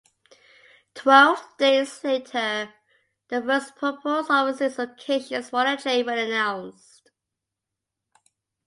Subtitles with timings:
[0.95, 2.73] Twelve days later
[3.27, 7.11] the first proposed overseas locations for the chain were announced.